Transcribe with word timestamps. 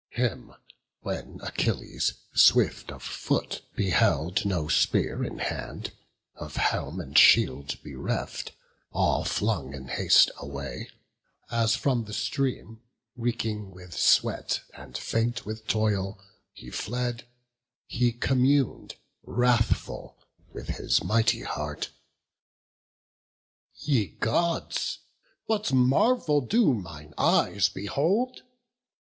Him 0.13 0.51
when 1.01 1.39
Achilles, 1.43 2.13
swift 2.33 2.91
of 2.91 3.03
foot, 3.03 3.61
beheld, 3.75 4.47
No 4.47 4.67
spear 4.67 5.23
in 5.23 5.37
hand, 5.37 5.91
of 6.33 6.55
helm 6.55 6.99
and 6.99 7.15
shield 7.15 7.77
bereft, 7.83 8.51
All 8.91 9.23
flung 9.25 9.75
in 9.75 9.89
haste 9.89 10.31
away, 10.37 10.89
as 11.51 11.75
from 11.75 12.05
the 12.05 12.13
stream, 12.15 12.81
Reeking 13.15 13.69
with 13.69 13.95
sweat, 13.95 14.61
and 14.73 14.97
faint 14.97 15.45
with 15.45 15.67
toil, 15.67 16.19
he 16.51 16.71
fled, 16.71 17.25
He 17.85 18.11
commun'd, 18.11 18.95
wrathful, 19.21 20.17
with 20.51 20.67
his 20.69 21.03
mighty 21.03 21.41
heart: 21.43 21.91
"Ye 23.75 24.07
Gods, 24.19 24.97
what 25.45 25.71
marvel 25.71 26.41
do 26.41 26.73
mine 26.73 27.13
eyes 27.19 27.69
behold! 27.69 28.41